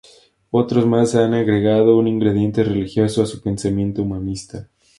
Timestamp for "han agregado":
1.13-1.95